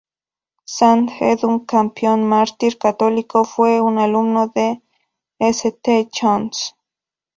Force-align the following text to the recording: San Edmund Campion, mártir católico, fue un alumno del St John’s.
San 0.75 1.09
Edmund 1.29 1.67
Campion, 1.67 2.19
mártir 2.23 2.77
católico, 2.79 3.43
fue 3.43 3.79
un 3.81 3.99
alumno 3.99 4.47
del 4.47 4.81
St 5.37 6.09
John’s. 6.11 6.75